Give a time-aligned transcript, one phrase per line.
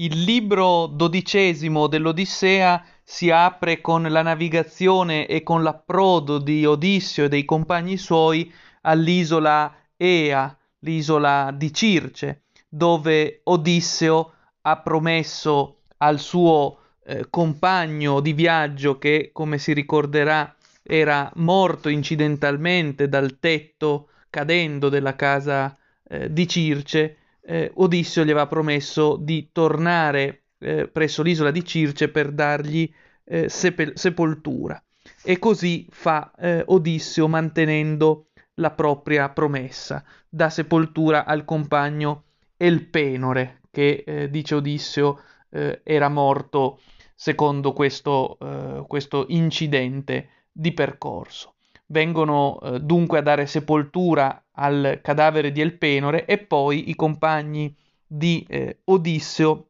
[0.00, 7.28] Il libro dodicesimo dell'Odissea si apre con la navigazione e con l'approdo di Odisseo e
[7.28, 8.52] dei compagni suoi
[8.82, 18.98] all'isola Ea, l'isola di Circe, dove Odisseo ha promesso al suo eh, compagno di viaggio
[18.98, 25.76] che, come si ricorderà, era morto incidentalmente dal tetto cadendo della casa
[26.08, 27.16] eh, di Circe,
[27.48, 32.92] eh, Odisseo gli aveva promesso di tornare eh, presso l'isola di Circe per dargli
[33.24, 34.82] eh, sepel- sepoltura.
[35.22, 42.24] E così fa eh, Odisseo mantenendo la propria promessa, dà sepoltura al compagno
[42.56, 46.80] Elpenore, che eh, dice Odisseo eh, era morto
[47.14, 48.38] secondo questo,
[48.86, 51.54] questo incidente di percorso
[51.88, 57.74] vengono eh, dunque a dare sepoltura al cadavere di Elpenore e poi i compagni
[58.06, 59.68] di eh, Odisseo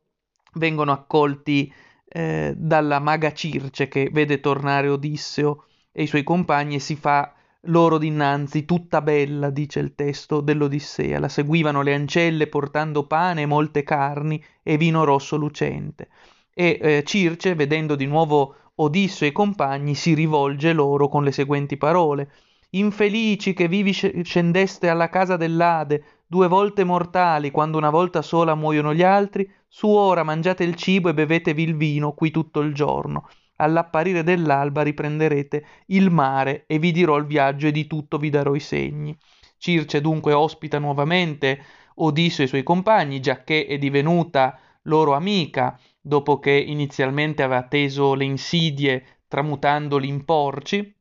[0.55, 1.73] vengono accolti
[2.09, 7.33] eh, dalla maga Circe che vede tornare Odisseo e i suoi compagni e si fa
[7.63, 11.19] loro dinanzi tutta bella, dice il testo dell'Odissea.
[11.19, 16.09] La seguivano le ancelle portando pane e molte carni e vino rosso lucente.
[16.55, 21.33] E eh, Circe, vedendo di nuovo Odisseo e i compagni si rivolge loro con le
[21.33, 22.31] seguenti parole.
[22.71, 28.95] Infelici che vivi scendeste alla casa dell'Ade, due volte mortali, quando una volta sola muoiono
[28.95, 33.29] gli altri, su ora mangiate il cibo e bevetevi il vino qui tutto il giorno.
[33.57, 38.55] All'apparire dell'alba riprenderete il mare e vi dirò il viaggio e di tutto vi darò
[38.55, 39.17] i segni.
[39.57, 41.61] Circe dunque ospita nuovamente
[41.97, 45.77] Odisseo e i suoi compagni, giacché è divenuta loro amica,
[46.09, 50.95] dopo che inizialmente aveva teso le insidie tramutandoli in porci,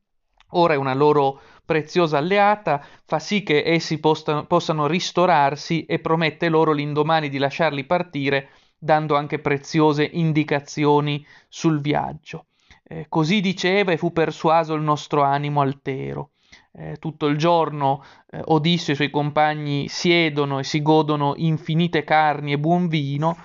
[0.51, 6.49] ora è una loro preziosa alleata, fa sì che essi possano, possano ristorarsi e promette
[6.49, 12.47] loro l'indomani di lasciarli partire, dando anche preziose indicazioni sul viaggio.
[12.83, 16.31] Eh, così diceva e fu persuaso il nostro animo altero.
[16.73, 22.03] Eh, tutto il giorno eh, Odisseo e i suoi compagni siedono e si godono infinite
[22.03, 23.37] carni e buon vino,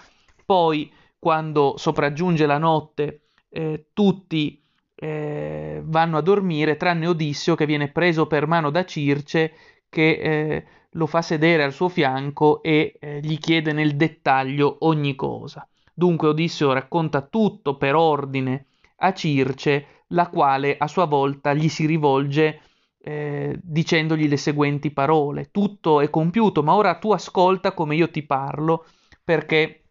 [0.45, 4.61] poi quando sopraggiunge la notte, eh, tutti
[4.97, 9.53] eh, vanno a dormire, tranne Odisseo che viene preso per mano da Circe,
[9.89, 15.15] che eh, lo fa sedere al suo fianco e eh, gli chiede nel dettaglio ogni
[15.15, 15.65] cosa.
[15.95, 18.67] Dunque Odisseo racconta tutto per ordine
[18.97, 22.63] a Circe, la quale a sua volta gli si rivolge
[22.99, 25.51] eh, dicendogli le seguenti parole.
[25.53, 28.87] Tutto è compiuto, ma ora tu ascolta come io ti parlo,
[29.23, 29.82] perché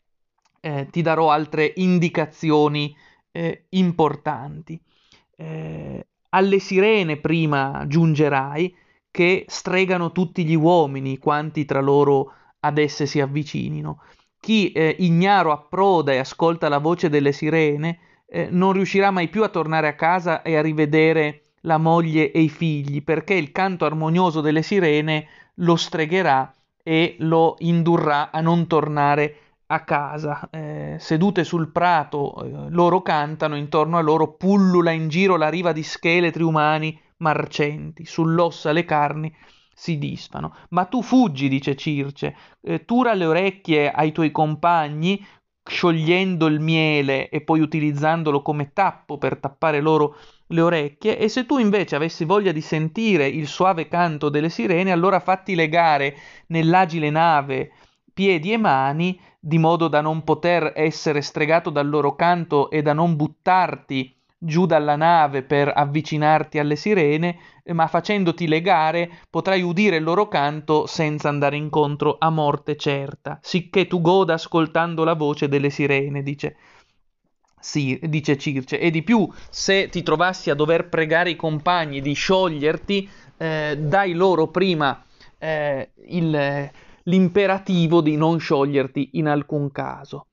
[0.61, 2.95] eh, ti darò altre indicazioni
[3.31, 4.79] eh, importanti.
[5.35, 8.73] Eh, alle sirene prima giungerai
[9.11, 14.01] che stregano tutti gli uomini quanti tra loro ad esse si avvicinino.
[14.39, 19.43] Chi eh, ignaro approda e ascolta la voce delle sirene eh, non riuscirà mai più
[19.43, 23.85] a tornare a casa e a rivedere la moglie e i figli, perché il canto
[23.85, 26.51] armonioso delle sirene lo stregherà
[26.81, 29.35] e lo indurrà a non tornare
[29.71, 35.37] a casa, eh, sedute sul prato, eh, loro cantano, intorno a loro pullula in giro
[35.37, 39.33] la riva di scheletri umani marcenti, sull'ossa le carni
[39.73, 40.55] si disfano.
[40.71, 45.25] Ma tu fuggi, dice Circe, eh, tura le orecchie ai tuoi compagni,
[45.63, 50.17] sciogliendo il miele e poi utilizzandolo come tappo per tappare loro
[50.47, 54.91] le orecchie, e se tu invece avessi voglia di sentire il suave canto delle sirene,
[54.91, 56.15] allora fatti legare
[56.47, 57.71] nell'agile nave
[58.13, 62.93] piedi e mani, di modo da non poter essere stregato dal loro canto e da
[62.93, 67.37] non buttarti giù dalla nave per avvicinarti alle sirene,
[67.73, 73.87] ma facendoti legare potrai udire il loro canto senza andare incontro a morte certa, sicché
[73.87, 76.55] tu goda ascoltando la voce delle sirene, dice.
[77.59, 82.13] Sì, dice Circe, e di più, se ti trovassi a dover pregare i compagni di
[82.13, 85.03] scioglierti, eh, dai loro prima
[85.37, 86.71] eh, il,
[87.03, 90.27] l'imperativo di non scioglierti in alcun caso.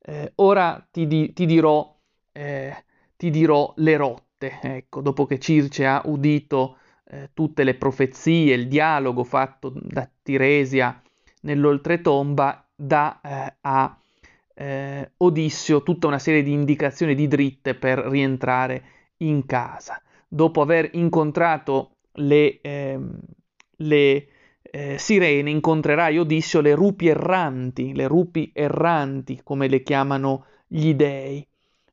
[0.00, 1.96] Eh, ora ti, di, ti, dirò,
[2.32, 2.84] eh,
[3.16, 8.68] ti, dirò, le rotte, ecco, dopo che Circe ha udito eh, tutte le profezie, il
[8.68, 11.00] dialogo fatto da Tiresia
[11.42, 13.98] nell'oltretomba, dà eh, a
[14.54, 18.84] eh, Odisseo tutta una serie di indicazioni di dritte per rientrare
[19.18, 20.00] in casa.
[20.28, 23.18] Dopo aver incontrato le, ehm,
[23.76, 24.28] le
[24.74, 31.46] eh, Sirene incontrerai Odisseo le rupi erranti, le rupi erranti come le chiamano gli dei.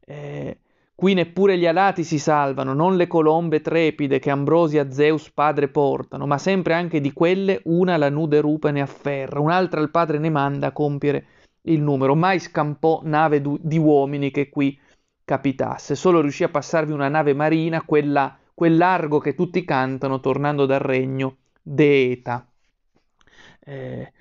[0.04, 0.58] Eh,
[0.96, 6.26] qui neppure gli alati si salvano, non le colombe trepide che Ambrosia Zeus padre portano,
[6.26, 10.32] ma sempre anche di quelle una la nude rupe ne afferra, un'altra il padre ne
[10.32, 11.26] manda a compiere
[11.66, 14.76] il numero, mai scampò nave du- di uomini che qui
[15.24, 20.66] capitasse, solo riuscì a passarvi una nave marina, quella, quel largo che tutti cantano tornando
[20.66, 22.51] dal regno d'Eta.
[23.64, 24.12] Eh,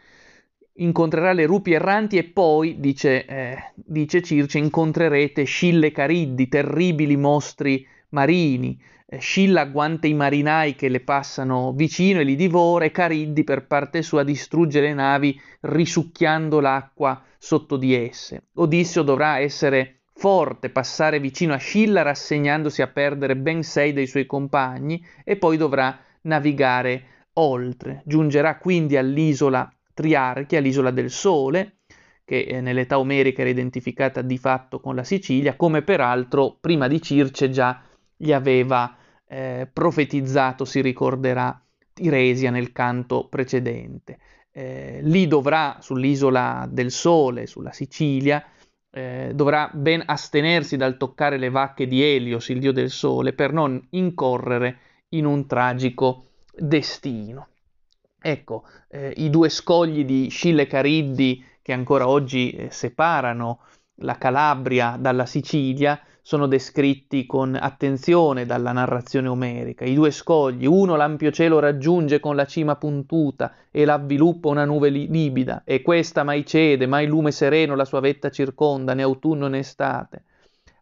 [0.75, 7.87] incontrerà le rupi erranti e poi, dice, eh, dice Circe, incontrerete Scille Cariddi, terribili mostri
[8.11, 8.81] marini.
[9.07, 13.67] Eh, Scilla agguanta i marinai che le passano vicino e li divora e Cariddi per
[13.67, 18.45] parte sua distrugge le navi risucchiando l'acqua sotto di esse.
[18.55, 24.27] Odisseo dovrà essere forte, passare vicino a Scilla rassegnandosi a perdere ben sei dei suoi
[24.27, 28.03] compagni e poi dovrà navigare oltre.
[28.05, 31.81] Giungerà quindi all'isola Triarchia, l'isola del Sole,
[32.25, 37.03] che eh, nell'età omerica era identificata di fatto con la Sicilia, come peraltro prima di
[37.03, 37.83] Circe già
[38.17, 38.97] gli aveva
[39.27, 41.61] eh, profetizzato, si ricorderà,
[41.93, 44.19] Tiresia nel canto precedente.
[44.53, 48.43] Eh, lì dovrà, sull'isola del Sole, sulla Sicilia,
[48.91, 53.53] eh, dovrà ben astenersi dal toccare le vacche di Elios, il dio del Sole, per
[53.53, 54.79] non incorrere
[55.11, 56.30] in un tragico
[56.61, 57.49] destino.
[58.21, 63.61] Ecco, eh, i due scogli di Scille Cariddi che ancora oggi eh, separano
[64.03, 69.85] la Calabria dalla Sicilia sono descritti con attenzione dalla narrazione omerica.
[69.85, 74.91] I due scogli, uno l'ampio cielo raggiunge con la cima puntuta e l'avviluppa una nube
[74.91, 79.59] libida, e questa mai cede, mai lume sereno la sua vetta circonda, né autunno né
[79.59, 80.25] estate.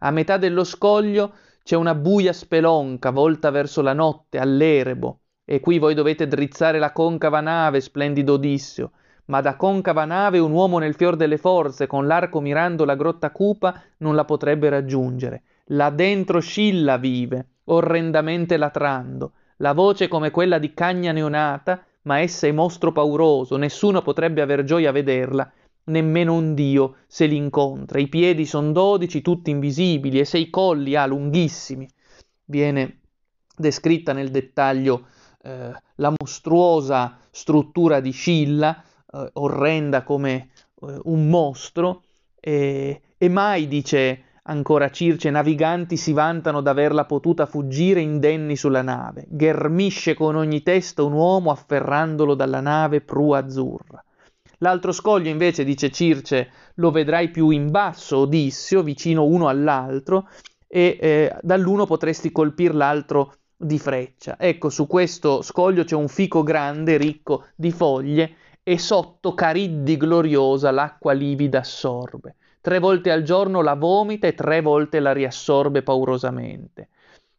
[0.01, 5.79] A metà dello scoglio c'è una buia spelonca volta verso la notte, all'erebo, e qui
[5.79, 8.91] voi dovete drizzare la concava nave, splendido Odisseo.
[9.29, 13.31] Ma da concava nave un uomo nel fior delle forze, con l'arco mirando la grotta
[13.31, 15.43] cupa, non la potrebbe raggiungere.
[15.69, 19.33] Là dentro Scilla vive, orrendamente latrando.
[19.57, 24.65] La voce come quella di cagna neonata, ma essa è mostro pauroso, nessuno potrebbe aver
[24.65, 25.51] gioia a vederla,
[25.85, 27.99] nemmeno un dio se l'incontra.
[27.99, 31.89] I piedi son dodici, tutti invisibili, e sei colli ha lunghissimi.
[32.45, 32.99] Viene
[33.57, 35.07] descritta nel dettaglio
[35.43, 38.83] eh, la mostruosa struttura di Scilla,
[39.13, 40.51] eh, orrenda come
[40.83, 42.03] eh, un mostro,
[42.41, 49.27] e, e mai, dice ancora Circe, naviganti si vantano d'averla potuta fuggire indenni sulla nave.
[49.29, 54.03] Ghermisce con ogni testa un uomo afferrandolo dalla nave prua azzurra.
[54.61, 60.29] L'altro scoglio invece, dice Circe, lo vedrai più in basso, Odisseo, vicino uno all'altro,
[60.67, 64.37] e eh, dall'uno potresti colpir l'altro di freccia.
[64.39, 70.71] Ecco, su questo scoglio c'è un fico grande, ricco di foglie, e sotto Cariddi gloriosa
[70.71, 72.37] l'acqua livida assorbe.
[72.61, 76.89] Tre volte al giorno la vomita e tre volte la riassorbe paurosamente.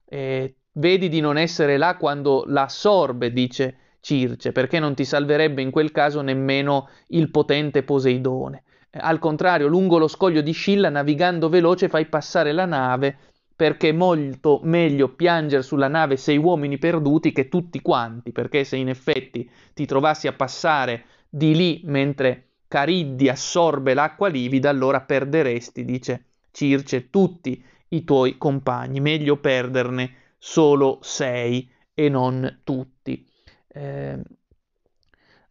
[0.06, 5.62] E vedi di non essere là quando la assorbe, dice Circe, perché non ti salverebbe
[5.62, 8.64] in quel caso nemmeno il potente Poseidone.
[8.92, 13.18] Al contrario, lungo lo scoglio di Scilla, navigando veloce, fai passare la nave
[13.60, 18.78] perché è molto meglio piangere sulla nave sei uomini perduti che tutti quanti, perché se
[18.78, 25.84] in effetti ti trovassi a passare di lì mentre Cariddi assorbe l'acqua livida, allora perderesti,
[25.84, 33.28] dice Circe, tutti i tuoi compagni, meglio perderne solo sei e non tutti.
[33.68, 34.22] Eh,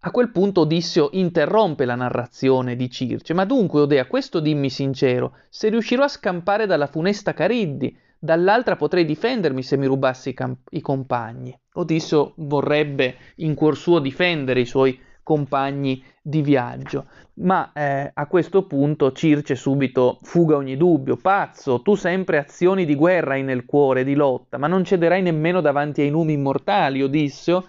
[0.00, 3.34] a quel punto Odisseo interrompe la narrazione di Circe.
[3.34, 9.04] Ma dunque, Odea, questo dimmi sincero, se riuscirò a scampare dalla funesta Cariddi, dall'altra potrei
[9.04, 11.56] difendermi se mi rubassi i, camp- i compagni.
[11.74, 17.06] Odisseo vorrebbe in cuor suo difendere i suoi compagni di viaggio.
[17.34, 21.16] Ma eh, a questo punto Circe subito fuga ogni dubbio.
[21.16, 25.60] Pazzo, tu sempre azioni di guerra hai nel cuore, di lotta, ma non cederai nemmeno
[25.60, 27.64] davanti ai numi immortali, Odisseo?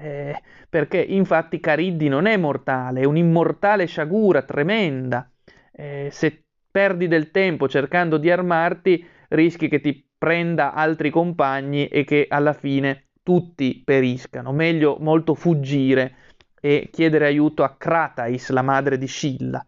[0.00, 5.28] Eh, perché infatti Cariddi non è mortale, è un'immortale sciagura tremenda.
[5.72, 12.04] Eh, se perdi del tempo cercando di armarti, rischi che ti prenda altri compagni e
[12.04, 14.52] che alla fine tutti periscano.
[14.52, 16.14] Meglio molto fuggire
[16.60, 19.64] e chiedere aiuto a Kratais, la madre di Scilla.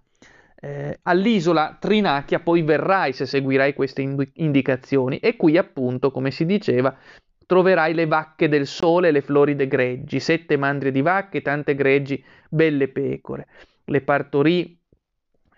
[0.62, 4.02] Eh, all'isola Trinacchia poi verrai se seguirai queste
[4.34, 6.96] indicazioni e qui appunto, come si diceva,
[7.50, 12.22] troverai le vacche del sole e le floride greggi, sette mandrie di vacche, tante greggi,
[12.48, 13.48] belle pecore.
[13.86, 14.78] Le partorì,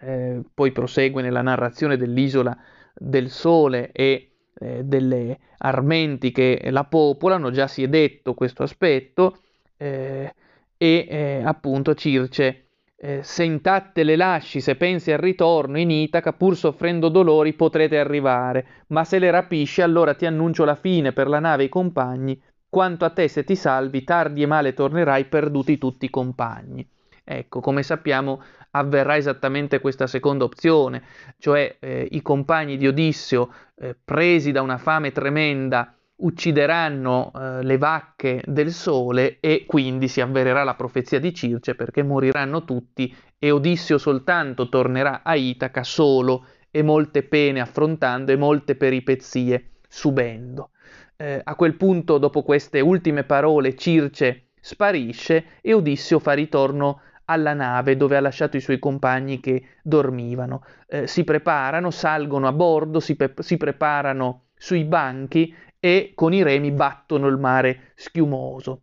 [0.00, 2.56] eh, poi prosegue nella narrazione dell'isola
[2.94, 9.40] del sole e eh, delle armenti che la popolano, già si è detto questo aspetto,
[9.76, 10.34] eh,
[10.78, 12.68] e eh, appunto Circe
[13.04, 17.99] eh, se intatte le lasci, se pensi al ritorno in Itaca, pur soffrendo dolori, potrete
[17.99, 21.68] arrivare, ma se le rapisci, allora ti annuncio la fine per la nave e i
[21.68, 26.88] compagni, quanto a te se ti salvi, tardi e male tornerai, perduti tutti i compagni.
[27.25, 28.40] Ecco, come sappiamo
[28.71, 31.02] avverrà esattamente questa seconda opzione,
[31.38, 35.92] cioè eh, i compagni di Odisseo, eh, presi da una fame tremenda,
[36.23, 42.02] uccideranno eh, le vacche del sole e quindi si avvererà la profezia di Circe perché
[42.02, 48.76] moriranno tutti e Odisseo soltanto tornerà a Itaca solo e molte pene affrontando e molte
[48.76, 50.71] peripezie subendo.
[51.17, 57.52] Eh, a quel punto, dopo queste ultime parole, Circe sparisce e Odisseo fa ritorno alla
[57.52, 60.64] nave dove ha lasciato i suoi compagni che dormivano.
[60.87, 65.52] Eh, si preparano, salgono a bordo, si, pe- si preparano sui banchi
[65.85, 68.83] e con i remi battono il mare schiumoso.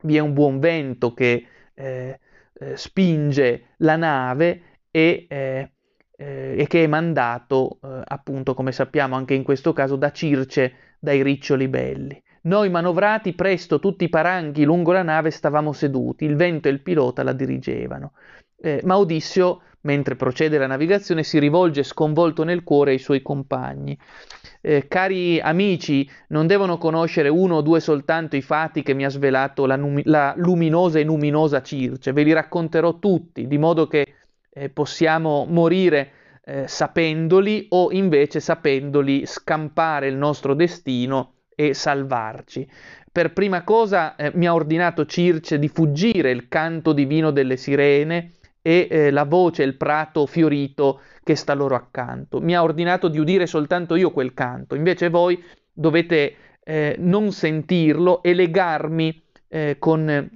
[0.00, 2.18] Vi è un buon vento che eh,
[2.54, 5.70] eh, spinge la nave e, eh,
[6.16, 11.22] eh che è mandato, eh, appunto, come sappiamo anche in questo caso, da Circe, dai
[11.22, 12.20] riccioli belli.
[12.42, 16.82] Noi manovrati presto tutti i paranghi lungo la nave stavamo seduti, il vento e il
[16.82, 18.14] pilota la dirigevano.
[18.56, 23.96] Eh, ma Odissio, mentre procede la navigazione, si rivolge sconvolto nel cuore ai suoi compagni
[24.66, 29.10] eh, cari amici, non devono conoscere uno o due soltanto i fatti che mi ha
[29.10, 34.14] svelato la, numi- la luminosa e luminosa Circe, ve li racconterò tutti, di modo che
[34.50, 36.12] eh, possiamo morire
[36.42, 42.66] eh, sapendoli o invece sapendoli scampare il nostro destino e salvarci.
[43.12, 48.32] Per prima cosa eh, mi ha ordinato Circe di fuggire il canto divino delle sirene
[48.66, 52.40] e eh, la voce, il prato fiorito che sta loro accanto.
[52.40, 58.22] Mi ha ordinato di udire soltanto io quel canto, invece voi dovete eh, non sentirlo
[58.22, 60.30] e legarmi eh, con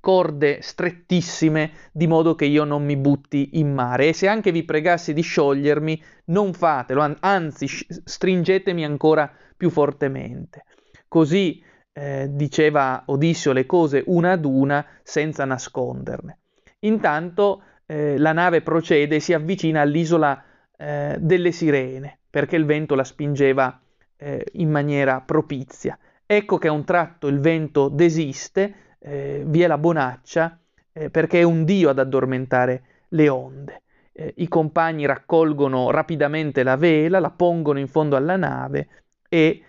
[0.00, 4.08] corde strettissime di modo che io non mi butti in mare.
[4.08, 10.64] E se anche vi pregassi di sciogliermi non fatelo anzi stringetemi ancora più fortemente.
[11.06, 16.39] Così eh, diceva Odissio le cose una ad una senza nasconderne
[16.80, 20.42] Intanto eh, la nave procede e si avvicina all'isola
[20.76, 23.80] eh, delle Sirene, perché il vento la spingeva
[24.16, 25.98] eh, in maniera propizia.
[26.24, 30.58] Ecco che a un tratto il vento desiste, eh, vi è la bonaccia,
[30.92, 33.82] eh, perché è un dio ad addormentare le onde.
[34.12, 38.88] Eh, I compagni raccolgono rapidamente la vela, la pongono in fondo alla nave
[39.28, 39.64] e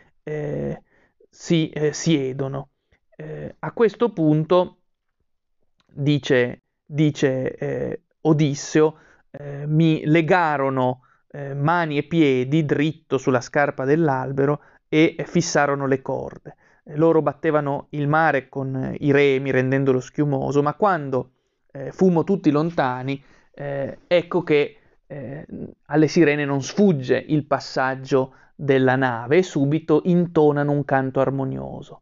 [1.30, 2.70] si siedono.
[3.60, 4.78] a questo punto
[5.88, 6.61] dice
[6.92, 8.98] dice eh, Odisseo,
[9.32, 16.56] eh, mi legarono eh, mani e piedi dritto sulla scarpa dell'albero e fissarono le corde.
[16.96, 21.32] Loro battevano il mare con i remi rendendolo schiumoso, ma quando
[21.72, 25.46] eh, fummo tutti lontani, eh, ecco che eh,
[25.86, 32.02] alle sirene non sfugge il passaggio della nave e subito intonano un canto armonioso.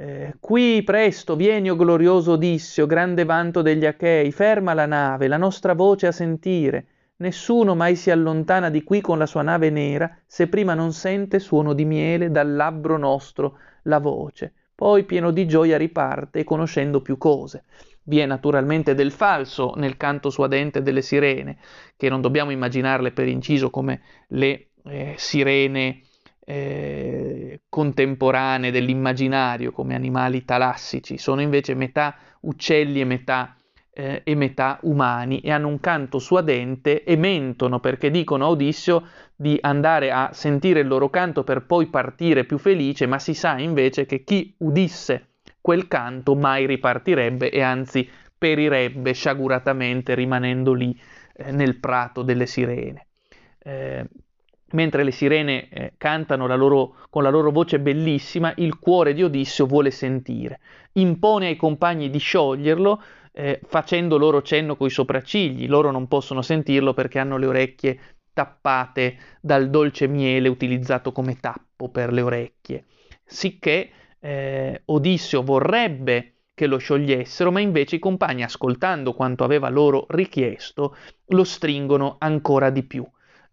[0.00, 5.36] Eh, qui presto vieni, o glorioso Odisseo, grande vanto degli Achei, ferma la nave, la
[5.36, 6.86] nostra voce a sentire.
[7.16, 11.40] Nessuno mai si allontana di qui con la sua nave nera, se prima non sente
[11.40, 14.52] suono di miele dal labbro nostro la voce.
[14.72, 17.64] Poi pieno di gioia riparte, conoscendo più cose.
[18.04, 21.58] Vi è naturalmente del falso nel canto suadente delle sirene,
[21.96, 26.02] che non dobbiamo immaginarle per inciso come le eh, sirene
[26.50, 33.54] eh, contemporanee dell'immaginario come animali talassici, sono invece metà uccelli e metà,
[33.92, 39.06] eh, e metà umani e hanno un canto suadente e mentono perché dicono a Odisseo
[39.36, 43.58] di andare a sentire il loro canto per poi partire più felice, ma si sa
[43.58, 50.98] invece che chi udisse quel canto mai ripartirebbe e anzi perirebbe sciaguratamente rimanendo lì
[51.36, 53.06] eh, nel prato delle sirene.
[53.58, 54.06] Eh,
[54.72, 59.22] mentre le sirene eh, cantano la loro, con la loro voce bellissima, il cuore di
[59.22, 60.60] Odisseo vuole sentire.
[60.92, 65.68] Impone ai compagni di scioglierlo, eh, facendo loro cenno coi sopraccigli.
[65.68, 67.98] Loro non possono sentirlo perché hanno le orecchie
[68.32, 72.84] tappate dal dolce miele utilizzato come tappo per le orecchie.
[73.24, 80.06] Sicché eh, Odisseo vorrebbe che lo sciogliessero, ma invece i compagni, ascoltando quanto aveva loro
[80.08, 80.96] richiesto,
[81.26, 83.08] lo stringono ancora di più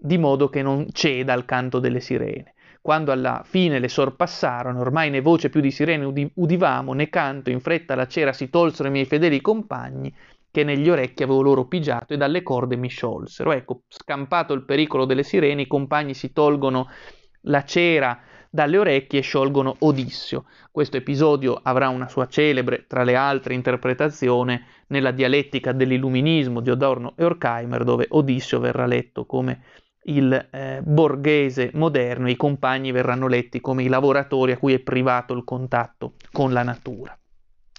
[0.05, 2.53] di modo che non ceda al canto delle sirene.
[2.79, 7.49] Quando alla fine le sorpassarono, ormai né voce più di sirene udi- udivamo, né canto,
[7.49, 10.13] in fretta la cera si tolsero i miei fedeli compagni,
[10.51, 13.51] che negli orecchi avevo loro pigiato e dalle corde mi sciolsero.
[13.51, 16.87] Ecco, scampato il pericolo delle sirene, i compagni si tolgono
[17.47, 18.19] la cera
[18.51, 20.45] dalle orecchie e sciolgono Odissio.
[20.71, 27.15] Questo episodio avrà una sua celebre, tra le altre, interpretazione nella dialettica dell'illuminismo di Adorno
[27.17, 29.63] e Horkheimer, dove Odissio verrà letto come
[30.07, 35.33] il eh, borghese moderno, i compagni verranno letti come i lavoratori a cui è privato
[35.33, 37.17] il contatto con la natura.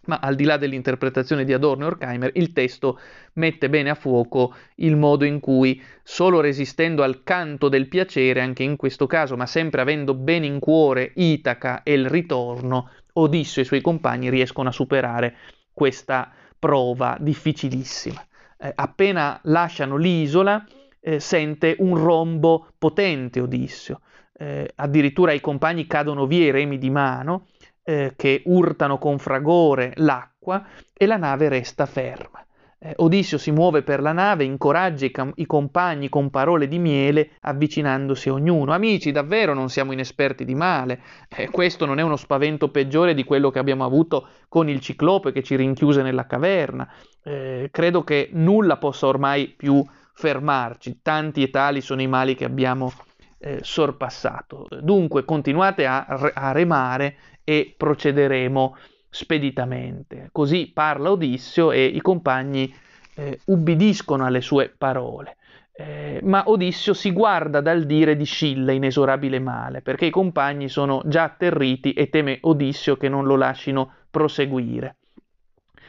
[0.07, 2.99] ma al di là dell'interpretazione di Adorno e Horkheimer, il testo
[3.35, 8.63] mette bene a fuoco il modo in cui, solo resistendo al canto del piacere, anche
[8.63, 13.63] in questo caso, ma sempre avendo bene in cuore Itaca e il ritorno, Odisseo e
[13.63, 15.37] i suoi compagni riescono a superare
[15.73, 18.25] questa prova difficilissima.
[18.59, 20.65] Eh, appena lasciano l'isola,
[21.07, 24.01] eh, sente un rombo potente Odisseo.
[24.39, 27.47] Eh, addirittura i compagni cadono via i remi di mano
[27.85, 32.45] eh, che urtano con fragore l'acqua e la nave resta ferma.
[32.79, 36.81] Eh, Odisseo si muove per la nave, incoraggia i, cam- i, compagni con parole di
[36.81, 38.73] miele, avvicinandosi a ognuno.
[38.73, 41.01] Amici, davvero non siamo inesperti di male.
[41.29, 45.31] Eh, questo non è uno spavento peggiore di quello che abbiamo avuto con il ciclope
[45.31, 46.93] che ci rinchiuse nella caverna.
[47.23, 49.83] Eh, credo che nulla possa ormai più
[50.17, 51.01] fermarci.
[51.03, 52.91] Tanti e tali sono i mali che abbiamo
[53.39, 54.67] eh, sorpassato.
[54.81, 58.77] Dunque continuate a, a remare e procederemo
[59.11, 60.31] speditamente.
[60.33, 62.75] Così parla Odisseo e i compagni
[63.15, 65.37] eh, ubbidiscono alle sue parole.
[65.79, 71.03] Eh, ma Odisseo si guarda dal dire di Scilla inesorabile male, perché i compagni sono
[71.05, 74.97] già atterriti e teme Odisseo che non lo lascino proseguire.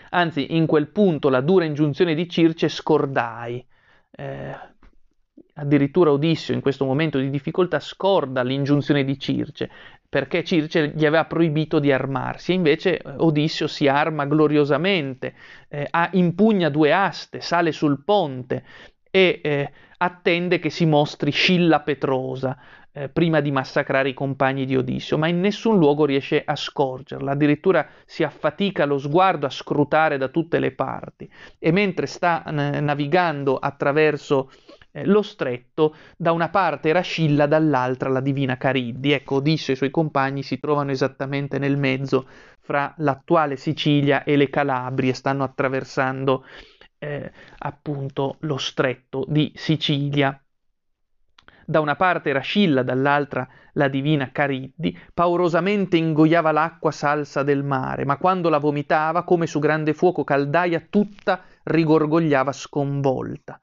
[0.09, 3.65] Anzi, in quel punto la dura ingiunzione di Circe scordai.
[4.11, 4.55] Eh,
[5.53, 9.69] addirittura Odisseo in questo momento di difficoltà scorda l'ingiunzione di Circe,
[10.07, 15.35] perché Circe gli aveva proibito di armarsi, e invece eh, Odisseo si arma gloriosamente,
[15.67, 18.63] eh, impugna due aste, sale sul ponte
[19.09, 22.57] e eh, attende che si mostri Scilla Petrosa
[22.97, 27.31] eh, prima di massacrare i compagni di Odisseo, ma in nessun luogo riesce a scorgerla,
[27.31, 32.79] addirittura si affatica lo sguardo a scrutare da tutte le parti e mentre sta n-
[32.83, 34.49] navigando attraverso
[34.91, 39.11] eh, lo stretto, da una parte era Scilla, dall'altra la divina Cariddi.
[39.11, 42.27] Ecco, Odisseo e i suoi compagni si trovano esattamente nel mezzo
[42.59, 46.45] fra l'attuale Sicilia e le Calabrie, stanno attraversando
[46.99, 50.39] eh, appunto lo stretto di Sicilia.
[51.69, 58.05] Da una parte era Scilla, dall'altra la divina Cariddi, paurosamente ingoiava l'acqua salsa del mare,
[58.05, 63.59] ma quando la vomitava, come su grande fuoco caldaia, tutta rigorgogliava sconvolta.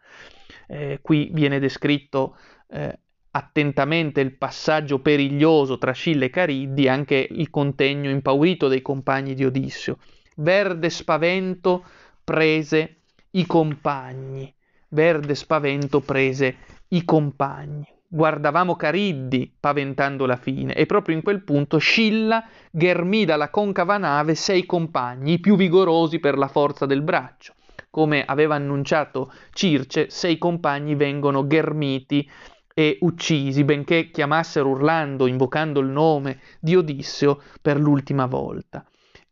[0.66, 2.36] Eh, qui viene descritto
[2.68, 2.98] eh,
[3.30, 9.46] attentamente il passaggio periglioso tra Scilla e Cariddi, anche il contegno impaurito dei compagni di
[9.46, 9.96] Odisseo.
[10.36, 11.82] Verde spavento
[12.22, 12.96] prese
[13.30, 14.52] i compagni,
[14.88, 16.54] verde spavento prese
[16.88, 17.92] i compagni.
[18.14, 24.36] Guardavamo Cariddi paventando la fine e proprio in quel punto Scilla ghermì dalla concava nave
[24.36, 27.54] sei compagni, i più vigorosi per la forza del braccio
[27.90, 32.28] come aveva annunciato Circe, sei compagni vengono ghermiti
[32.72, 38.84] e uccisi, benché chiamassero urlando, invocando il nome di Odisseo per l'ultima volta.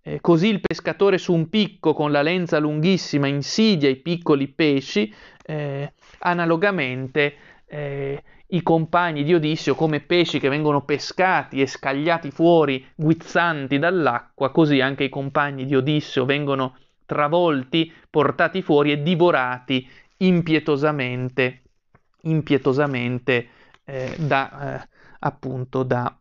[0.02, 5.12] Eh, così il pescatore su un picco con la lenza lunghissima insidia i piccoli pesci,
[5.44, 7.34] eh, analogamente
[7.66, 14.50] eh, i compagni di Odisseo come pesci che vengono pescati e scagliati fuori guizzanti dall'acqua,
[14.50, 19.88] così anche i compagni di Odisseo vengono travolti, portati fuori e divorati
[20.18, 21.62] impietosamente,
[22.22, 23.48] impietosamente
[23.84, 24.88] eh, da, eh,
[25.20, 26.14] appunto da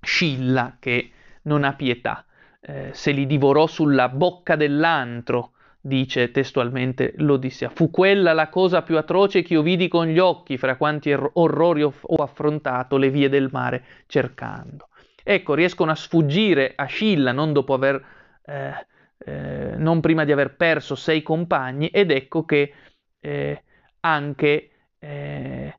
[0.00, 1.10] Scilla che
[1.42, 2.24] non ha pietà.
[2.60, 5.52] Eh, se li divorò sulla bocca dell'antro,
[5.86, 7.70] dice testualmente l'Odissea.
[7.70, 11.30] Fu quella la cosa più atroce che io vidi con gli occhi fra quanti er-
[11.34, 14.88] orrori ho, ho affrontato le vie del mare cercando.
[15.22, 18.04] Ecco, riescono a sfuggire a Scilla non dopo aver
[18.44, 18.86] eh,
[19.18, 22.72] eh, non prima di aver perso sei compagni ed ecco che
[23.20, 23.62] eh,
[24.00, 25.78] anche eh,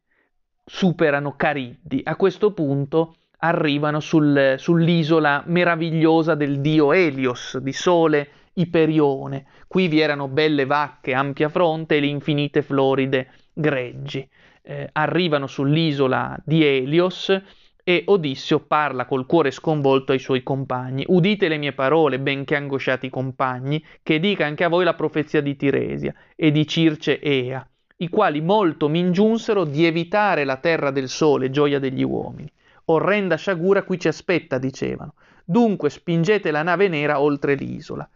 [0.66, 2.02] superano Cariddi.
[2.04, 9.46] A questo punto arrivano sul, sull'isola meravigliosa del dio Helios, di sole Iperione.
[9.68, 14.28] Qui vi erano belle vacche, ampia fronte e le infinite floride greggi.
[14.62, 17.42] Eh, arrivano sull'isola di Helios
[17.84, 21.06] e Odisseo parla col cuore sconvolto ai suoi compagni.
[21.08, 25.56] Udite le mie parole, benché angosciati compagni, che dica anche a voi la profezia di
[25.56, 27.66] Tiresia e di Circe Ea,
[28.00, 32.52] i quali molto mi ingiunsero di evitare la terra del sole, gioia degli uomini.
[32.90, 35.14] Orrenda sciagura qui ci aspetta, dicevano.
[35.46, 38.08] Dunque spingete la nave nera oltre l'isola.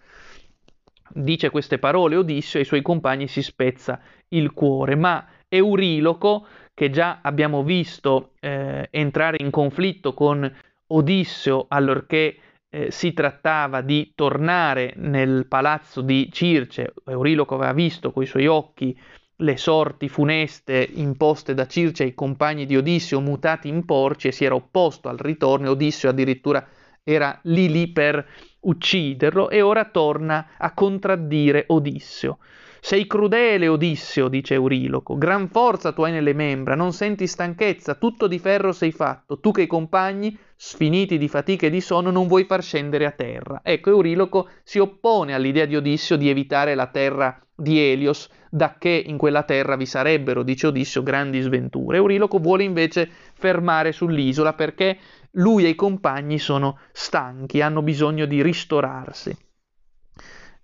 [1.13, 6.89] Dice queste parole Odisseo e i suoi compagni si spezza il cuore, ma Euriloco che
[6.89, 10.49] già abbiamo visto eh, entrare in conflitto con
[10.87, 12.37] Odisseo allorché
[12.69, 16.93] eh, si trattava di tornare nel palazzo di Circe.
[17.05, 18.97] Euriloco aveva visto coi suoi occhi
[19.41, 24.45] le sorti funeste imposte da Circe ai compagni di Odisseo mutati in porci e si
[24.45, 25.71] era opposto al ritorno.
[25.71, 26.65] Odisseo addirittura
[27.03, 28.25] era lì lì per
[28.61, 32.37] ucciderlo e ora torna a contraddire Odisseo.
[32.83, 38.25] Sei crudele, Odisseo, dice Euriloco, gran forza tu hai nelle membra, non senti stanchezza, tutto
[38.25, 42.25] di ferro sei fatto, tu che i compagni, sfiniti di fatica e di sonno, non
[42.25, 43.61] vuoi far scendere a terra.
[43.63, 49.03] Ecco, Euriloco si oppone all'idea di Odisseo di evitare la terra di Elios, da che
[49.05, 51.97] in quella terra vi sarebbero, dice Odisseo, grandi sventure.
[51.97, 54.97] Euriloco vuole invece fermare sull'isola perché
[55.31, 59.35] lui e i compagni sono stanchi, hanno bisogno di ristorarsi.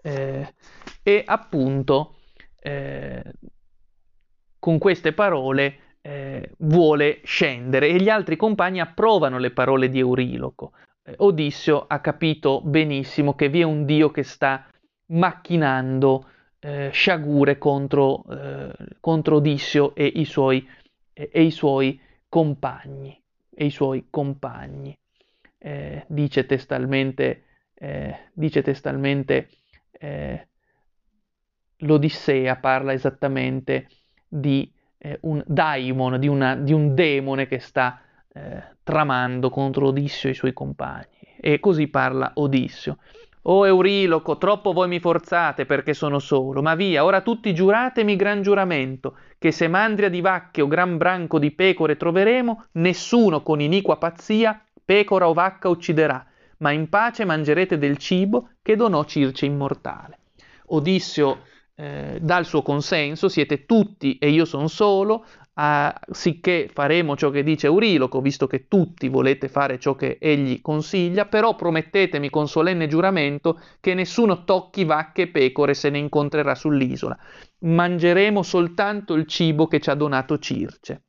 [0.01, 0.53] Eh,
[1.03, 2.15] e appunto
[2.59, 3.23] eh,
[4.59, 10.71] con queste parole eh, vuole scendere e gli altri compagni approvano le parole di Euriloco.
[11.03, 14.65] Eh, Odisseo ha capito benissimo che vi è un dio che sta
[15.07, 20.67] macchinando eh, sciagure contro, eh, contro, Odisseo e i suoi,
[21.13, 23.21] e i suoi compagni.
[23.59, 24.97] E i suoi compagni.
[25.57, 27.43] Eh, dice testalmente,
[28.33, 29.49] dice testalmente
[31.77, 33.87] l'Odissea parla esattamente
[34.27, 38.01] di eh, un daimon, di, una, di, un demone che sta
[38.33, 41.05] eh, tramando contro Odisseo e i suoi compagni.
[41.39, 42.97] E così parla Odisseo.
[43.49, 48.41] O Euriloco, troppo voi mi forzate perché sono solo, ma via, ora tutti giuratemi gran
[48.41, 53.95] giuramento, che se mandria di vacche o gran branco di pecore troveremo, nessuno con iniqua
[53.95, 56.25] pazzia pecora o vacca ucciderà,
[56.57, 60.19] ma in pace mangerete del cibo che donò Circe immortale.
[60.67, 61.39] Odisseo
[61.75, 65.25] eh, dà il suo consenso, siete tutti e io sono solo,
[65.59, 70.61] a, sicché faremo ciò che dice Euriloco, visto che tutti volete fare ciò che egli
[70.61, 76.53] consiglia, però promettetemi con solenne giuramento che nessuno tocchi vacche e pecore se ne incontrerà
[76.53, 77.17] sull'isola.
[77.59, 81.01] Mangeremo soltanto il cibo che ci ha donato Circe.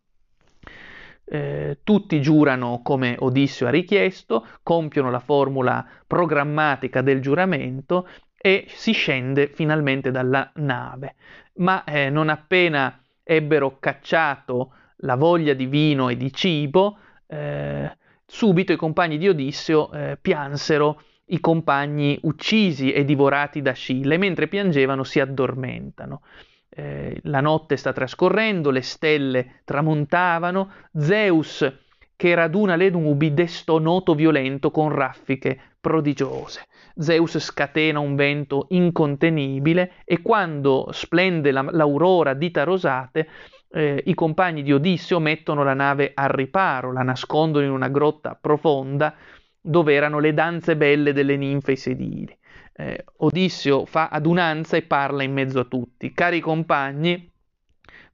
[1.31, 8.93] Eh, tutti giurano come Odisseo ha richiesto, compiono la formula programmatica del giuramento e si
[8.93, 11.17] scende finalmente dalla nave.
[11.57, 12.99] Ma eh, non appena
[13.31, 19.93] ebbero cacciato la voglia di vino e di cibo, eh, subito i compagni di Odisseo
[19.93, 26.23] eh, piansero i compagni uccisi e divorati da Scille, mentre piangevano si addormentano.
[26.71, 31.71] Eh, la notte sta trascorrendo, le stelle tramontavano, Zeus
[32.17, 36.67] che raduna le nubi destò noto violento con raffiche prodigiose.
[36.99, 43.29] Zeus scatena un vento incontenibile e quando splende la, l'aurora dita rosate,
[43.71, 48.37] eh, i compagni di Odisseo mettono la nave al riparo, la nascondono in una grotta
[48.41, 49.15] profonda
[49.61, 52.37] dove erano le danze belle delle ninfe sedili.
[52.75, 56.13] Eh, Odisseo fa adunanza e parla in mezzo a tutti.
[56.13, 57.31] Cari compagni,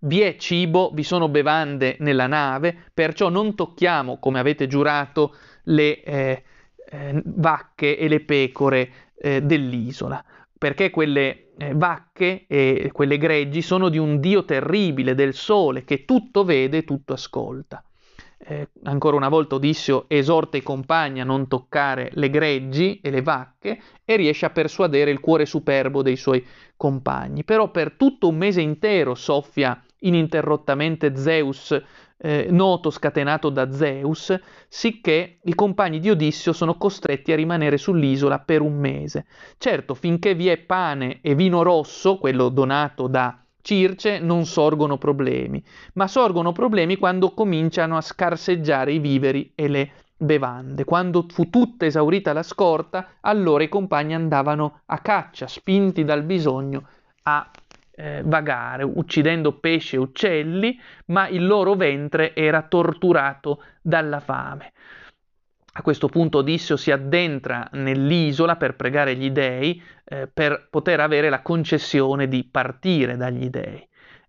[0.00, 6.02] vi è cibo, vi sono bevande nella nave, perciò non tocchiamo, come avete giurato, le,
[6.02, 6.42] eh,
[6.94, 10.24] eh, vacche e le pecore eh, dell'isola,
[10.56, 16.04] perché quelle eh, vacche e quelle greggi sono di un dio terribile del sole che
[16.04, 17.82] tutto vede e tutto ascolta.
[18.46, 23.22] Eh, ancora una volta Odisseo esorta i compagni a non toccare le greggi e le
[23.22, 26.44] vacche e riesce a persuadere il cuore superbo dei suoi
[26.76, 27.42] compagni.
[27.44, 31.80] Però per tutto un mese intero soffia ininterrottamente Zeus
[32.16, 38.38] eh, noto scatenato da Zeus, sicché i compagni di Odisseo sono costretti a rimanere sull'isola
[38.38, 39.26] per un mese.
[39.58, 45.64] Certo, finché vi è pane e vino rosso, quello donato da Circe, non sorgono problemi,
[45.94, 50.84] ma sorgono problemi quando cominciano a scarseggiare i viveri e le bevande.
[50.84, 56.88] Quando fu tutta esaurita la scorta, allora i compagni andavano a caccia, spinti dal bisogno
[57.22, 57.50] a
[57.96, 64.72] eh, vagare, uccidendo pesci e uccelli, ma il loro ventre era torturato dalla fame.
[65.76, 71.28] A questo punto Odisseo si addentra nell'isola per pregare gli dei, eh, per poter avere
[71.28, 73.86] la concessione di partire dagli dei.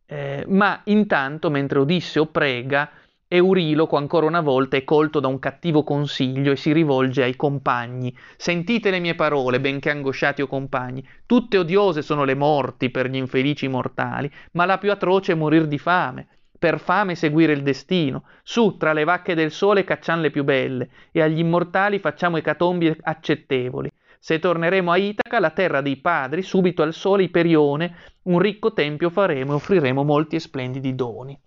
[0.07, 2.89] Eh, ma intanto, mentre Odisseo prega,
[3.35, 8.15] Euriloco ancora una volta è colto da un cattivo consiglio e si rivolge ai compagni.
[8.37, 11.05] Sentite le mie parole, benché angosciati o compagni.
[11.25, 15.67] Tutte odiose sono le morti per gli infelici mortali, ma la più atroce è morir
[15.67, 16.27] di fame.
[16.57, 18.23] Per fame seguire il destino.
[18.41, 22.95] Su, tra le vacche del sole cacciamo le più belle, e agli immortali facciamo ecatombi
[23.01, 23.91] accettevoli.
[24.17, 29.09] Se torneremo a Itaca, la terra dei padri, subito al sole Iperione, un ricco tempio
[29.09, 31.37] faremo e offriremo molti e splendidi doni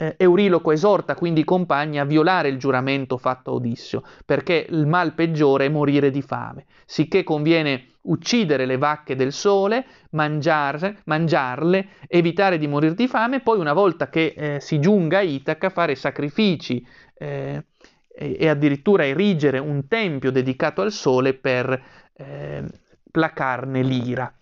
[0.00, 4.86] eh, Euriloco esorta quindi i compagni a violare il giuramento fatto a Odisseo, perché il
[4.86, 11.88] mal peggiore è morire di fame, sicché conviene uccidere le vacche del sole, mangiarle, mangiarle
[12.08, 15.68] evitare di morire di fame, e poi una volta che eh, si giunga a Itaca
[15.68, 16.84] fare sacrifici
[17.18, 17.64] eh,
[18.08, 21.82] e addirittura erigere un tempio dedicato al sole per
[22.14, 22.64] eh,
[23.10, 24.32] placarne l'ira.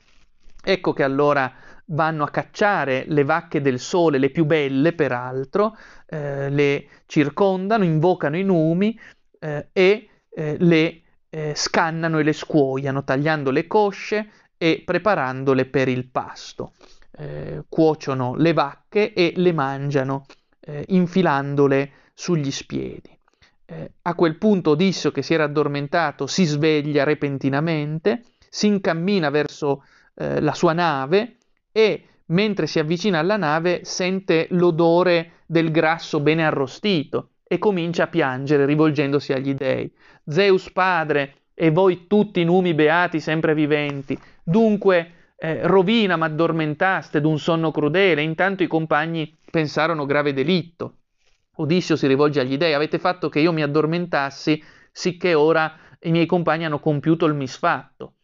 [0.64, 1.53] Ecco che allora
[1.90, 8.37] vanno a cacciare le vacche del sole, le più belle peraltro, eh, le circondano, invocano
[8.37, 8.98] i numi
[9.38, 15.88] eh, e eh, le eh, scannano e le scuoiano, tagliando le cosce e preparandole per
[15.88, 16.72] il pasto.
[17.16, 20.27] Eh, cuociono le vacche e le mangiano,
[20.61, 23.16] eh, infilandole sugli spiedi.
[24.03, 30.55] a quel punto Odisseo, che si era addormentato, si sveglia repentinamente, si incammina verso la
[30.55, 31.38] sua nave,
[31.79, 38.09] e mentre si avvicina alla nave sente l'odore del grasso bene arrostito e comincia a
[38.09, 39.88] piangere rivolgendosi agli dei.
[40.27, 47.71] Zeus padre e voi tutti numi beati sempre viventi, dunque eh, rovina m'addormentaste d'un sonno
[47.71, 50.95] crudele, intanto i compagni pensarono grave delitto.
[51.59, 54.61] Odisseo si rivolge agli dei, avete fatto che io mi addormentassi,
[54.91, 58.14] sicché ora i miei compagni hanno compiuto il misfatto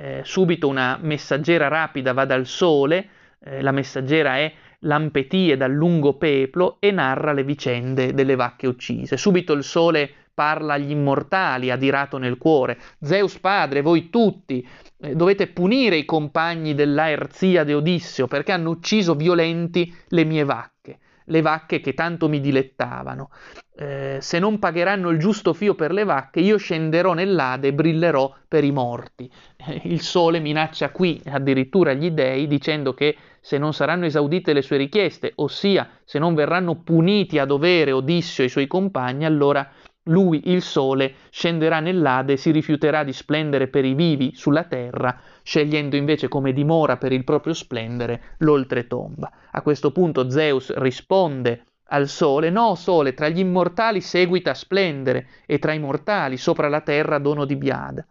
[0.00, 3.08] eh, subito una messaggera rapida va dal sole,
[3.44, 4.52] eh, la messaggera è
[4.84, 9.18] Lampetie dal lungo peplo e narra le vicende delle vacche uccise.
[9.18, 12.78] Subito il sole parla agli immortali, adirato nel cuore.
[12.98, 14.66] Zeus padre, voi tutti
[15.02, 20.98] eh, dovete punire i compagni dell'Aerzia di Odisseo perché hanno ucciso violenti le mie vacche
[21.24, 23.30] le vacche che tanto mi dilettavano.
[23.76, 28.34] Eh, se non pagheranno il giusto fio per le vacche, io scenderò nell'Ade e brillerò
[28.46, 29.30] per i morti.
[29.56, 34.62] Eh, il sole minaccia qui addirittura gli dei dicendo che se non saranno esaudite le
[34.62, 39.66] sue richieste, ossia se non verranno puniti a dovere Odisseo e i suoi compagni, allora
[40.10, 45.18] lui, il sole, scenderà nell'Ade e si rifiuterà di splendere per i vivi sulla terra,
[45.42, 49.32] scegliendo invece come dimora per il proprio splendere l'oltretomba.
[49.52, 55.26] A questo punto Zeus risponde al sole, no sole, tra gli immortali seguita a splendere,
[55.46, 58.04] e tra i mortali sopra la terra dono di biada.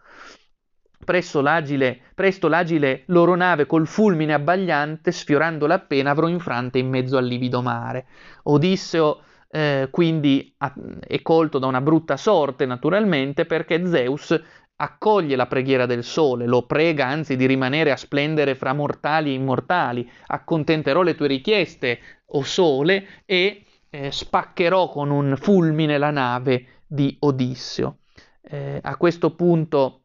[1.41, 7.25] L'agile, presto l'agile loro nave col fulmine abbagliante, sfiorandola appena, avrò infrante in mezzo al
[7.25, 8.05] livido mare.
[8.43, 10.55] Odisseo eh, quindi
[10.99, 14.39] è colto da una brutta sorte naturalmente perché Zeus
[14.81, 19.33] accoglie la preghiera del sole, lo prega anzi di rimanere a splendere fra mortali e
[19.33, 26.83] immortali, accontenterò le tue richieste, o sole, e eh, spaccherò con un fulmine la nave
[26.87, 27.97] di Odisseo.
[28.41, 30.03] Eh, a questo punto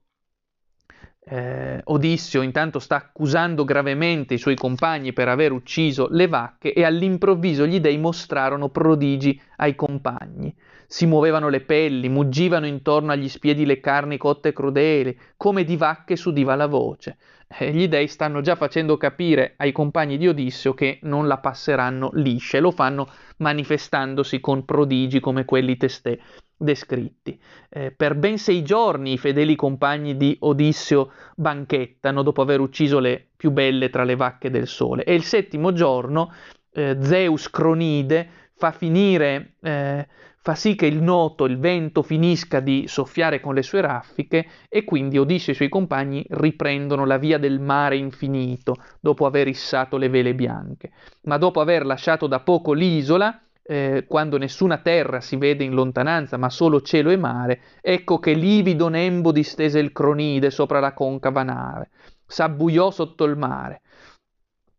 [1.27, 6.85] eh, Odisseo intanto sta accusando gravemente i suoi compagni per aver ucciso le vacche e
[6.85, 10.55] all'improvviso gli dei mostrarono prodigi ai compagni.
[10.87, 15.77] Si muovevano le pelli, muggivano intorno agli spiedi le carni cotte e crudeli, come di
[15.77, 17.17] vacche s'udiva la voce.
[17.49, 22.11] E gli dei stanno già facendo capire ai compagni di Odisseo che non la passeranno
[22.13, 23.09] liscia e lo fanno
[23.39, 26.19] manifestandosi con prodigi come quelli testè
[26.57, 27.41] descritti.
[27.69, 33.29] Eh, per ben sei giorni i fedeli compagni di Odisseo banchettano dopo aver ucciso le
[33.37, 36.33] più belle tra le vacche del sole e il settimo giorno
[36.73, 40.07] eh, Zeus Cronide fa finire, eh,
[40.41, 44.85] fa sì che il noto, il vento finisca di soffiare con le sue raffiche e
[44.85, 49.97] quindi Odisseo e i suoi compagni riprendono la via del mare infinito dopo aver issato
[49.97, 50.93] le vele bianche.
[51.23, 56.37] Ma dopo aver lasciato da poco l'isola, eh, quando nessuna terra si vede in lontananza,
[56.37, 61.43] ma solo cielo e mare, ecco che livido nembo distese il cronide sopra la concava
[61.43, 61.89] nave,
[62.27, 63.81] s'abbuiò sotto il mare.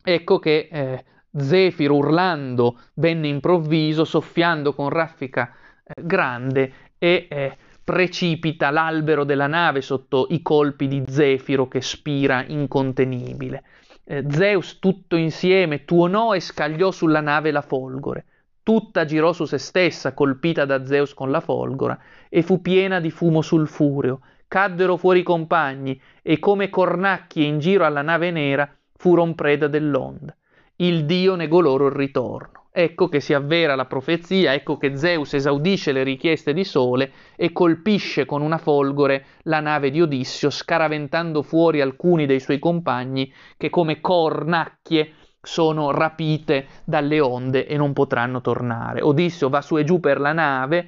[0.04, 1.04] Ecco che eh,
[1.36, 5.52] Zefiro urlando venne improvviso, soffiando con raffica
[5.84, 12.46] eh, grande e eh, precipita l'albero della nave sotto i colpi di Zefiro che spira
[12.46, 13.64] incontenibile.
[14.04, 18.26] Eh, Zeus tutto insieme tuonò e scagliò sulla nave la folgore
[18.66, 23.12] tutta girò su se stessa, colpita da Zeus con la folgora, e fu piena di
[23.12, 24.22] fumo sulfureo.
[24.48, 30.36] Caddero fuori i compagni, e come cornacchie in giro alla nave nera, furono preda dell'onda.
[30.78, 32.64] Il dio negò loro il ritorno.
[32.72, 37.52] Ecco che si avvera la profezia, ecco che Zeus esaudisce le richieste di Sole e
[37.52, 43.70] colpisce con una folgore la nave di Odissio, scaraventando fuori alcuni dei suoi compagni che
[43.70, 45.14] come cornacchie
[45.46, 49.02] sono rapite dalle onde e non potranno tornare.
[49.02, 50.88] Odisseo va su e giù per la nave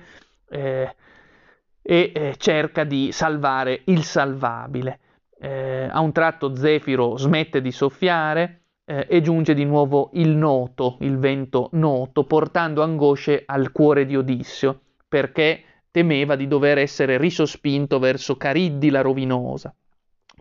[0.50, 0.96] eh,
[1.82, 5.00] e eh, cerca di salvare il salvabile.
[5.40, 10.98] Eh, a un tratto Zefiro smette di soffiare eh, e giunge di nuovo il noto,
[11.02, 18.00] il vento noto, portando angosce al cuore di Odisseo, perché temeva di dover essere risospinto
[18.00, 19.74] verso Cariddi la rovinosa.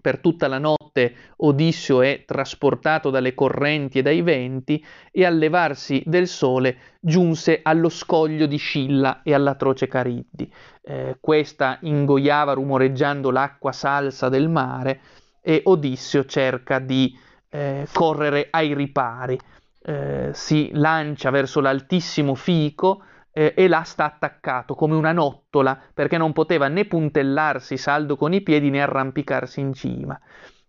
[0.07, 6.01] Per tutta la notte Odissio è trasportato dalle correnti e dai venti e al levarsi
[6.07, 10.49] del sole giunse allo scoglio di Scilla e all'atroce Cariddi.
[10.81, 15.01] Eh, questa ingoiava rumoreggiando l'acqua salsa del mare
[15.41, 17.13] e Odissio cerca di
[17.49, 19.37] eh, correre ai ripari.
[19.83, 23.03] Eh, si lancia verso l'altissimo fico
[23.37, 28.33] eh, e là sta attaccato come una nottola perché non poteva né puntellarsi saldo con
[28.33, 30.19] i piedi né arrampicarsi in cima.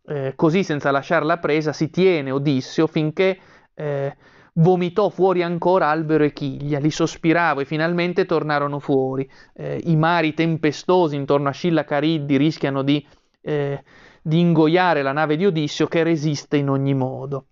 [0.06, 3.40] Eh, così senza lasciare la presa si tiene Odisseo finché
[3.74, 4.18] eh,
[4.56, 9.30] vomitò fuori ancora albero e chiglia, li sospiravo e finalmente tornarono fuori.
[9.54, 13.06] Eh, I mari tempestosi intorno a Scilla Cariddi rischiano di,
[13.42, 13.82] eh,
[14.22, 17.46] di ingoiare la nave di Odisseo che resiste in ogni modo.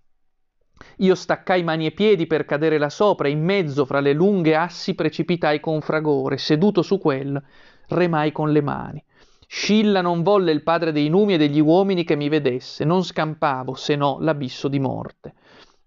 [0.98, 4.94] Io staccai mani e piedi per cadere là sopra, in mezzo fra le lunghe assi
[4.94, 7.44] precipitai con fragore, seduto su quello,
[7.88, 9.04] remai con le mani.
[9.48, 13.74] Scilla non volle il padre dei numi e degli uomini che mi vedesse, non scampavo
[13.74, 15.34] se no l'abisso di morte.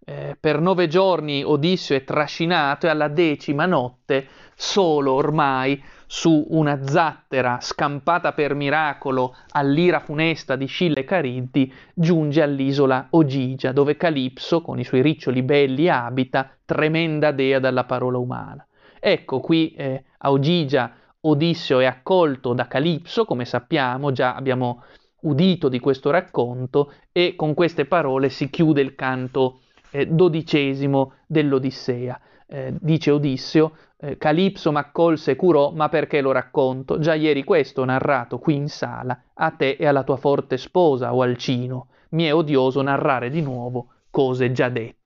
[0.08, 6.82] Eh, per nove giorni Odisseo è trascinato e alla decima notte, solo ormai, su una
[6.82, 14.62] zattera scampata per miracolo all'ira funesta di Scilla e Cariddi, giunge all'isola Ogigia, dove Calipso,
[14.62, 18.66] con i suoi riccioli belli, abita, tremenda dea dalla parola umana.
[18.98, 20.90] Ecco qui eh, a Ogigia
[21.20, 24.84] Odisseo è accolto da Calipso, come sappiamo, già abbiamo
[25.20, 32.20] udito di questo racconto, e con queste parole si chiude il canto eh, dodicesimo dell'Odissea.
[32.46, 36.98] Eh, dice Odisseo, eh, Calipso m'accolse e curò, ma perché lo racconto?
[36.98, 41.14] Già ieri questo ho narrato qui in sala, a te e alla tua forte sposa
[41.14, 41.88] o Alcino.
[42.10, 44.97] Mi è odioso narrare di nuovo cose già dette.